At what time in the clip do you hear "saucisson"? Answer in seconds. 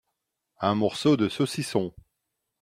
1.29-1.93